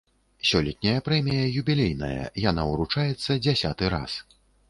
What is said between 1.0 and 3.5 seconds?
прэмія юбілейная, яна ўручаецца